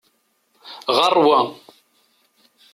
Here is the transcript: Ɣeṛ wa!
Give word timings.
Ɣeṛ 0.97 1.15
wa! 1.25 1.39